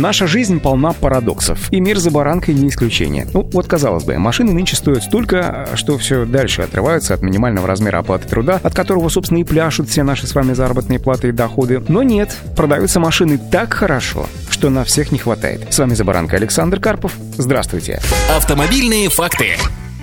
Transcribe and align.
Наша 0.00 0.26
жизнь 0.26 0.60
полна 0.60 0.94
парадоксов, 0.94 1.70
и 1.70 1.78
мир 1.78 1.98
за 1.98 2.10
баранкой 2.10 2.54
не 2.54 2.70
исключение. 2.70 3.26
Ну, 3.34 3.42
вот 3.52 3.66
казалось 3.66 4.04
бы, 4.04 4.16
машины 4.16 4.50
нынче 4.50 4.74
стоят 4.74 5.02
столько, 5.02 5.68
что 5.74 5.98
все 5.98 6.24
дальше 6.24 6.62
отрываются 6.62 7.12
от 7.12 7.20
минимального 7.20 7.66
размера 7.66 7.98
оплаты 7.98 8.26
труда, 8.26 8.60
от 8.62 8.74
которого, 8.74 9.10
собственно, 9.10 9.40
и 9.40 9.44
пляшут 9.44 9.90
все 9.90 10.02
наши 10.02 10.26
с 10.26 10.34
вами 10.34 10.54
заработные 10.54 11.00
платы 11.00 11.28
и 11.28 11.32
доходы. 11.32 11.82
Но 11.86 12.02
нет, 12.02 12.34
продаются 12.56 12.98
машины 12.98 13.38
так 13.52 13.74
хорошо, 13.74 14.26
что 14.48 14.70
на 14.70 14.84
всех 14.84 15.12
не 15.12 15.18
хватает. 15.18 15.70
С 15.70 15.78
вами 15.78 15.92
за 15.92 16.04
баранкой 16.04 16.38
Александр 16.38 16.80
Карпов. 16.80 17.12
Здравствуйте. 17.36 18.00
Автомобильные 18.34 19.10
факты. 19.10 19.58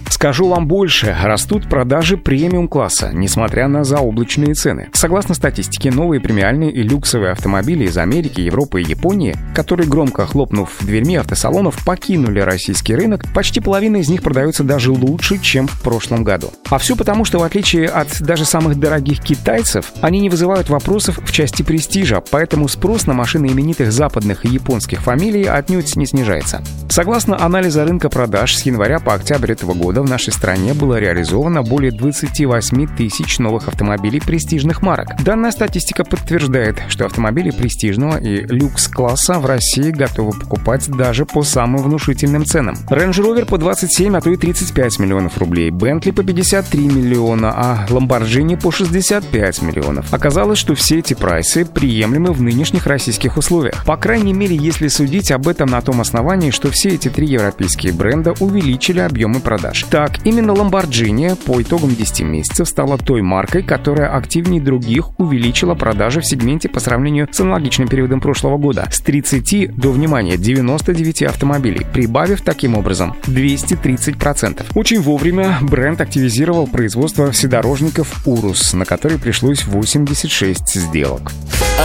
Скажу 0.10 0.48
вам 0.48 0.68
больше, 0.68 1.16
растут 1.24 1.70
продажи 1.70 2.18
премиум-класса, 2.18 3.12
несмотря 3.14 3.68
на 3.68 3.84
заоблачные 3.84 4.54
цены. 4.54 4.90
Согласно 4.94 5.36
статистике, 5.36 5.92
новые 5.92 6.22
премиальные 6.22 6.72
и 6.72 6.82
люксовые 6.82 7.34
автомобили 7.34 7.86
из 7.86 7.98
Америки, 7.98 8.42
Европы 8.42 8.82
и 8.82 8.86
Японии, 8.86 9.36
которые, 9.54 9.88
громко 9.88 10.26
хлопнув 10.26 10.72
дверьми 10.82 11.18
автосалонов, 11.18 11.84
покинули 11.86 12.40
российский 12.40 12.96
рынок, 12.96 13.26
почти 13.34 13.60
половина 13.60 13.98
из 13.98 14.10
них 14.10 14.24
продаются 14.24 14.64
даже 14.64 14.92
лучше, 14.92 15.40
чем 15.40 15.68
в 15.68 15.82
прошлом 15.82 16.24
году. 16.24 16.52
А 16.70 16.78
все 16.78 16.96
потому, 16.96 17.26
что 17.26 17.40
в 17.40 17.44
отличие 17.44 17.88
от 17.88 18.22
даже 18.22 18.46
самых 18.46 18.80
дорогих 18.80 19.20
китайцев, 19.20 19.92
они 20.02 20.20
не 20.20 20.30
вызывают 20.30 20.70
вопросов 20.70 21.20
в 21.24 21.32
части 21.32 21.64
престижа, 21.64 22.24
поэтому 22.32 22.68
спрос 22.70 23.06
на 23.06 23.14
машины 23.14 23.48
именитых 23.48 23.92
западных 23.92 24.46
и 24.46 24.50
японских 24.50 25.02
фамилий 25.02 25.44
отнюдь 25.44 25.96
не 25.96 26.06
снижается. 26.06 26.64
Согласно 26.90 27.40
анализа 27.40 27.86
рынка 27.86 28.10
продаж 28.10 28.56
с 28.56 28.64
января 28.64 29.00
по 29.00 29.14
октябрь 29.14 29.52
этого 29.52 29.74
года 29.74 29.97
в 30.02 30.10
нашей 30.10 30.34
стране 30.34 30.74
было 30.74 31.00
реализовано 31.00 31.64
более 31.64 31.92
28 31.92 32.88
тысяч 32.96 33.40
новых 33.40 33.68
автомобилей 33.68 34.20
престижных 34.20 34.82
марок. 34.82 35.22
Данная 35.24 35.52
статистика 35.52 36.04
подтверждает, 36.04 36.82
что 36.88 37.06
автомобили 37.06 37.52
престижного 37.52 38.18
и 38.18 38.46
люкс-класса 38.46 39.40
в 39.40 39.46
России 39.46 39.92
готовы 39.92 40.38
покупать 40.38 40.88
даже 40.90 41.26
по 41.26 41.44
самым 41.44 41.84
внушительным 41.84 42.46
ценам. 42.46 42.76
Range 42.90 43.12
Rover 43.12 43.46
по 43.46 43.58
27, 43.58 44.16
а 44.16 44.22
то 44.22 44.30
и 44.30 44.38
35 44.38 45.00
миллионов 45.00 45.38
рублей, 45.38 45.70
Bentley 45.70 46.14
по 46.14 46.24
53 46.24 46.88
миллиона, 46.88 47.54
а 47.56 47.86
Lamborghini 47.90 48.60
по 48.60 48.72
65 48.72 49.62
миллионов. 49.62 50.14
Оказалось, 50.14 50.60
что 50.60 50.76
все 50.76 51.00
эти 51.00 51.14
прайсы 51.14 51.66
приемлемы 51.66 52.32
в 52.32 52.42
нынешних 52.42 52.88
российских 52.88 53.38
условиях. 53.38 53.86
По 53.86 53.98
крайней 53.98 54.34
мере, 54.34 54.56
если 54.56 54.88
судить 54.88 55.32
об 55.32 55.48
этом 55.48 55.70
на 55.70 55.82
том 55.82 56.02
основании, 56.02 56.52
что 56.52 56.72
все 56.72 56.90
эти 56.90 57.10
три 57.10 57.28
европейские 57.28 57.94
бренда 57.94 58.34
увеличили 58.40 59.00
объемы 59.00 59.40
продаж. 59.40 59.86
Так, 59.90 60.26
именно 60.26 60.52
Lamborghini 60.52 61.36
по 61.36 61.62
итогам 61.62 61.96
10 61.96 62.22
месяцев 62.22 62.68
стала 62.68 62.98
той 62.98 63.22
маркой, 63.22 63.64
которая 63.64 64.14
активнее 64.14 64.62
других 64.62 65.18
увеличила 65.18 65.76
продажи 65.76 66.20
в 66.20 66.26
сегменте 66.26 66.68
по 66.68 66.82
сравнению 66.82 67.28
с 67.32 67.40
аналогичным 67.40 67.88
периодом 67.88 68.20
прошлого 68.20 68.58
года 68.58 68.88
с 68.92 69.00
30 69.00 69.76
до, 69.78 69.92
внимания, 69.92 70.36
99 70.36 71.24
автомобилей, 71.24 71.86
прибавив 71.94 72.42
таким 72.42 72.76
образом 72.76 73.16
230%. 73.28 74.66
Очень 74.76 75.02
вовремя 75.02 75.58
бренд 75.62 76.02
активизировал 76.02 76.68
производство 76.68 77.32
вседорожников 77.32 78.28
«Урус», 78.28 78.74
на 78.74 78.84
который 78.84 79.18
пришлось 79.18 79.66
86 79.66 80.76
сделок. 80.76 81.32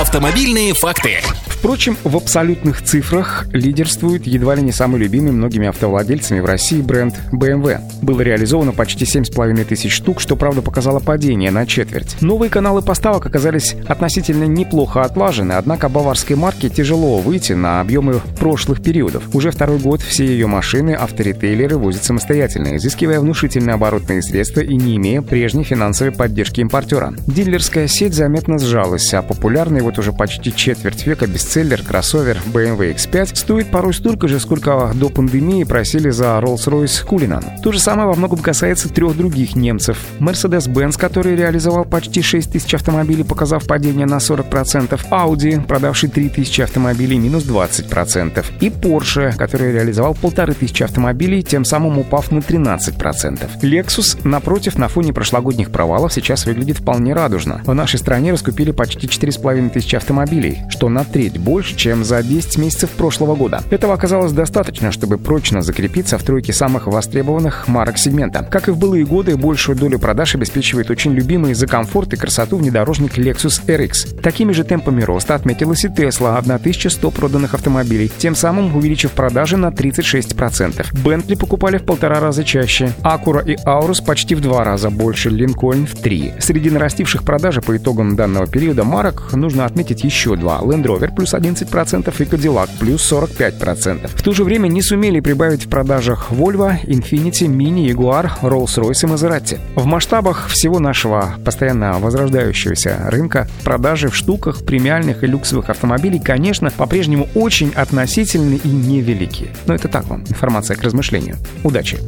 Автомобильные 0.00 0.74
факты. 0.74 1.20
Впрочем, 1.62 1.96
в 2.02 2.16
абсолютных 2.16 2.82
цифрах 2.82 3.46
лидерствует 3.52 4.26
едва 4.26 4.56
ли 4.56 4.62
не 4.62 4.72
самый 4.72 4.98
любимый 4.98 5.30
многими 5.30 5.68
автовладельцами 5.68 6.40
в 6.40 6.44
России 6.44 6.82
бренд 6.82 7.14
BMW. 7.30 7.78
Было 8.02 8.20
реализовано 8.20 8.72
почти 8.72 9.04
7,5 9.04 9.64
тысяч 9.66 9.92
штук, 9.92 10.20
что, 10.20 10.34
правда, 10.34 10.60
показало 10.60 10.98
падение 10.98 11.52
на 11.52 11.64
четверть. 11.64 12.16
Новые 12.20 12.50
каналы 12.50 12.82
поставок 12.82 13.26
оказались 13.26 13.76
относительно 13.86 14.42
неплохо 14.42 15.02
отлажены, 15.02 15.52
однако 15.52 15.88
баварской 15.88 16.34
марке 16.34 16.68
тяжело 16.68 17.18
выйти 17.18 17.52
на 17.52 17.80
объемы 17.80 18.20
прошлых 18.40 18.82
периодов. 18.82 19.32
Уже 19.32 19.52
второй 19.52 19.78
год 19.78 20.00
все 20.00 20.26
ее 20.26 20.48
машины 20.48 20.94
авторитейлеры 20.94 21.76
возят 21.76 22.02
самостоятельно, 22.02 22.76
изыскивая 22.76 23.20
внушительные 23.20 23.74
оборотные 23.74 24.20
средства 24.20 24.62
и 24.62 24.74
не 24.74 24.96
имея 24.96 25.22
прежней 25.22 25.62
финансовой 25.62 26.12
поддержки 26.12 26.60
импортера. 26.60 27.14
Дилерская 27.28 27.86
сеть 27.86 28.14
заметно 28.14 28.58
сжалась, 28.58 29.14
а 29.14 29.22
популярный 29.22 29.82
вот 29.82 30.00
уже 30.00 30.12
почти 30.12 30.52
четверть 30.52 31.06
века 31.06 31.28
без 31.28 31.51
бестселлер, 31.52 31.82
кроссовер 31.82 32.38
BMW 32.46 32.94
X5 32.94 33.36
стоит 33.36 33.70
порой 33.70 33.92
столько 33.92 34.26
же, 34.26 34.40
сколько 34.40 34.90
до 34.94 35.10
пандемии 35.10 35.64
просили 35.64 36.08
за 36.08 36.38
Rolls-Royce 36.38 37.06
Cullinan. 37.06 37.44
То 37.62 37.72
же 37.72 37.78
самое 37.78 38.08
во 38.08 38.14
многом 38.14 38.38
касается 38.38 38.88
трех 38.88 39.14
других 39.18 39.54
немцев. 39.54 39.98
Mercedes-Benz, 40.18 40.98
который 40.98 41.36
реализовал 41.36 41.84
почти 41.84 42.22
6 42.22 42.52
тысяч 42.52 42.72
автомобилей, 42.72 43.22
показав 43.22 43.66
падение 43.66 44.06
на 44.06 44.16
40%, 44.16 44.98
Audi, 45.10 45.62
продавший 45.66 46.08
3 46.08 46.30
тысячи 46.30 46.62
автомобилей, 46.62 47.18
минус 47.18 47.44
20%, 47.44 48.44
и 48.60 48.68
Porsche, 48.68 49.36
который 49.36 49.72
реализовал 49.72 50.14
полторы 50.14 50.54
тысячи 50.54 50.82
автомобилей, 50.82 51.42
тем 51.42 51.66
самым 51.66 51.98
упав 51.98 52.30
на 52.30 52.38
13%. 52.38 53.60
Lexus, 53.60 54.26
напротив, 54.26 54.78
на 54.78 54.88
фоне 54.88 55.12
прошлогодних 55.12 55.70
провалов 55.70 56.14
сейчас 56.14 56.46
выглядит 56.46 56.78
вполне 56.78 57.12
радужно. 57.12 57.60
В 57.66 57.74
нашей 57.74 57.98
стране 57.98 58.32
раскупили 58.32 58.70
почти 58.70 59.06
4,5 59.06 59.68
тысячи 59.68 59.96
автомобилей, 59.96 60.62
что 60.70 60.88
на 60.88 61.04
треть 61.04 61.41
больше, 61.42 61.76
чем 61.76 62.04
за 62.04 62.22
10 62.22 62.58
месяцев 62.58 62.90
прошлого 62.90 63.34
года. 63.34 63.62
Этого 63.70 63.94
оказалось 63.94 64.32
достаточно, 64.32 64.92
чтобы 64.92 65.18
прочно 65.18 65.62
закрепиться 65.62 66.18
в 66.18 66.22
тройке 66.22 66.52
самых 66.52 66.86
востребованных 66.86 67.68
марок 67.68 67.98
сегмента. 67.98 68.46
Как 68.50 68.68
и 68.68 68.70
в 68.70 68.78
былые 68.78 69.04
годы, 69.04 69.36
большую 69.36 69.76
долю 69.76 69.98
продаж 69.98 70.34
обеспечивает 70.34 70.90
очень 70.90 71.12
любимый 71.12 71.54
за 71.54 71.66
комфорт 71.66 72.12
и 72.12 72.16
красоту 72.16 72.56
внедорожник 72.56 73.18
Lexus 73.18 73.64
RX. 73.66 74.20
Такими 74.20 74.52
же 74.52 74.64
темпами 74.64 75.02
роста 75.02 75.34
отметилась 75.34 75.84
и 75.84 75.88
Tesla, 75.88 76.38
1100 76.38 77.10
проданных 77.10 77.54
автомобилей, 77.54 78.10
тем 78.18 78.34
самым 78.34 78.74
увеличив 78.74 79.12
продажи 79.12 79.56
на 79.56 79.68
36%. 79.68 80.92
Bentley 80.92 81.38
покупали 81.38 81.78
в 81.78 81.84
полтора 81.84 82.20
раза 82.20 82.44
чаще, 82.44 82.92
Acura 83.02 83.44
и 83.44 83.56
Aurus 83.66 84.04
почти 84.04 84.34
в 84.34 84.40
два 84.40 84.64
раза 84.64 84.90
больше, 84.90 85.30
Lincoln 85.30 85.86
в 85.86 86.00
три. 86.00 86.32
Среди 86.38 86.70
нарастивших 86.70 87.24
продажи 87.24 87.60
по 87.60 87.76
итогам 87.76 88.16
данного 88.16 88.46
периода 88.46 88.84
марок 88.84 89.32
нужно 89.32 89.64
отметить 89.64 90.04
еще 90.04 90.36
два– 90.36 90.60
Land 90.62 90.84
Rover 90.84 91.14
плюс 91.32 91.34
11% 91.34 92.14
и 92.18 92.24
Cadillac 92.24 92.68
плюс 92.78 93.12
45%. 93.12 94.08
В 94.08 94.22
то 94.22 94.32
же 94.32 94.44
время 94.44 94.68
не 94.68 94.82
сумели 94.82 95.20
прибавить 95.20 95.66
в 95.66 95.68
продажах 95.68 96.30
Volvo, 96.30 96.78
Infiniti, 96.84 97.46
Mini, 97.46 97.86
Jaguar, 97.86 98.30
Rolls-Royce 98.42 99.04
и 99.04 99.06
Maserati. 99.06 99.58
В 99.74 99.86
масштабах 99.86 100.48
всего 100.48 100.78
нашего 100.78 101.34
постоянно 101.44 101.98
возрождающегося 101.98 103.06
рынка 103.06 103.48
продажи 103.64 104.08
в 104.08 104.16
штуках 104.16 104.64
премиальных 104.64 105.24
и 105.24 105.26
люксовых 105.26 105.70
автомобилей, 105.70 106.20
конечно, 106.20 106.70
по-прежнему 106.70 107.28
очень 107.34 107.72
относительны 107.74 108.60
и 108.62 108.68
невелики. 108.68 109.50
Но 109.66 109.74
это 109.74 109.88
так 109.88 110.06
вам, 110.08 110.22
информация 110.28 110.76
к 110.76 110.82
размышлению. 110.82 111.36
Удачи! 111.64 111.98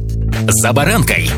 «За 0.47 0.73
баранкой» 0.73 1.29